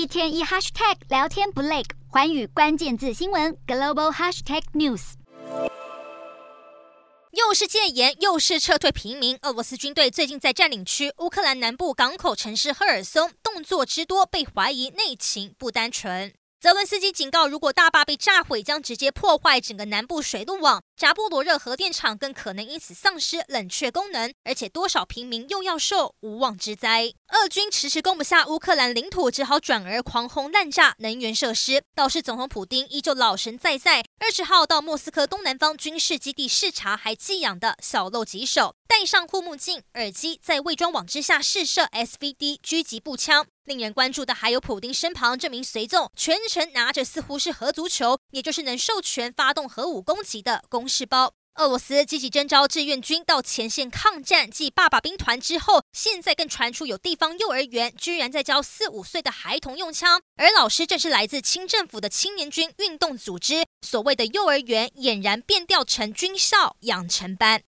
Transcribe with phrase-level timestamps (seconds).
[0.00, 5.12] 一天一 hashtag 聊天不累，环宇关键字新闻 global hashtag news。
[7.32, 9.38] 又是戒严，又是撤退平民。
[9.42, 16.32] 俄罗斯军队最近在占领区乌克兰南部港口城市赫尔松动作之多，被怀疑内情不单纯。
[16.60, 20.82] 泽伦斯基警告，如果大坝被炸毁，将直接破坏整个南部水路网。
[20.94, 27.14] 扎波罗热核电厂更可能因此丧失冷却功能，而且多少平民又要受无妄之灾。
[27.28, 31.82] 俄军迟迟攻不下乌克兰领土，只好转而狂轰滥炸能源设施。
[31.94, 43.46] 倒是总统普丁依旧老神在在，二十号到莫斯科东南方军事基地视察，还寄养的小露几手，戴上护目镜、耳机，在伪装网之下试射 SVD 狙击步枪。
[43.62, 51.32] 令人关注的还有普丁身旁这名随从，全程拿着似乎是核足球，也就是能授权发动核武攻击的公事包。
[51.54, 63.64] 俄罗斯积极征召志愿军到前线抗战，继爸爸兵团之后，现在更传出有地方幼儿园居然在教四五岁的孩童用枪，而老师正是来自清政府的青年军运动组织。
[63.82, 67.58] 所谓的幼儿园俨然变调成军校养成班。